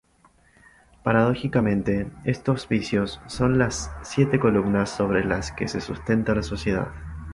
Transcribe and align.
Paradójicamente, 1.03 2.09
estos 2.23 2.67
vicios 2.67 3.21
son 3.27 3.59
las 3.59 3.91
siete 4.01 4.39
columnas 4.39 4.89
sobre 4.89 5.23
las 5.23 5.51
que 5.51 5.67
se 5.67 5.79
sustenta 5.79 6.33
la 6.33 6.41
sociedad. 6.41 6.87